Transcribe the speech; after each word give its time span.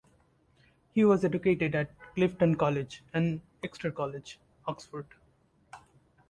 He 0.95 1.05
was 1.05 1.23
educated 1.23 1.75
at 1.75 1.91
Clifton 2.15 2.55
College 2.55 3.03
and 3.13 3.39
Exeter 3.63 3.91
College, 3.91 4.39
Oxford. 4.65 5.05